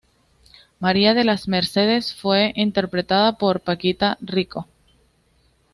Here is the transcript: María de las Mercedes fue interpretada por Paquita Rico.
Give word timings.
María 0.79 1.13
de 1.13 1.23
las 1.23 1.47
Mercedes 1.47 2.11
fue 2.15 2.53
interpretada 2.55 3.37
por 3.37 3.59
Paquita 3.59 4.17
Rico. 4.19 4.67